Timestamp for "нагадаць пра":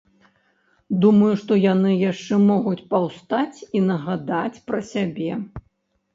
3.93-4.83